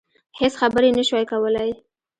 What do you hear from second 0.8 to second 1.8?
يې نشوای کولای.